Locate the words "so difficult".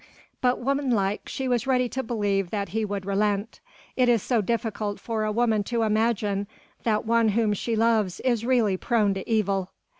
4.23-4.99